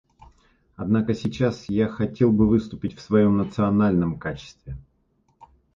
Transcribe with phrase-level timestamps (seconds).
[0.77, 4.75] Однако сейчас я хотел бы выступить в своем национальном качестве.